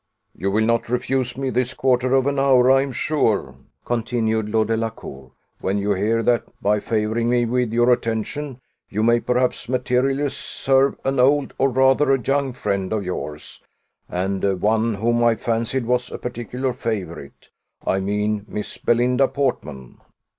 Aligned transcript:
"You 0.33 0.49
will 0.49 0.65
not 0.65 0.89
refuse 0.89 1.37
me 1.37 1.51
this 1.51 1.75
quarter 1.75 2.15
of 2.15 2.25
an 2.25 2.39
hour, 2.39 2.71
I 2.71 2.81
am 2.81 2.91
sure," 2.91 3.53
continued 3.85 4.49
Lord 4.49 4.69
Delacour, 4.69 5.29
"when 5.59 5.77
you 5.77 5.93
hear 5.93 6.23
that, 6.23 6.45
by 6.59 6.79
favouring 6.79 7.29
me 7.29 7.45
with 7.45 7.71
your 7.71 7.91
attention, 7.91 8.61
you 8.89 9.03
may 9.03 9.19
perhaps 9.19 9.69
materially 9.69 10.27
serve 10.29 10.97
an 11.05 11.19
old, 11.19 11.53
or 11.59 11.69
rather 11.69 12.11
a 12.11 12.19
young, 12.19 12.51
friend 12.51 12.91
of 12.91 13.05
yours, 13.05 13.61
and 14.09 14.59
one 14.59 14.95
whom 14.95 15.17
I 15.23 15.33
once 15.37 15.43
fancied 15.43 15.85
was 15.85 16.11
a 16.11 16.17
particular 16.17 16.73
favourite 16.73 17.49
I 17.85 17.99
mean, 17.99 18.47
Miss 18.49 18.79
Belinda 18.79 19.27
Portman." 19.27 19.99